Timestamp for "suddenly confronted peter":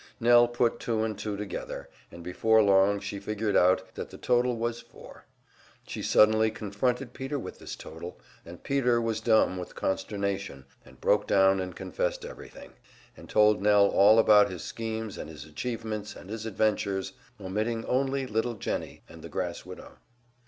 6.01-7.37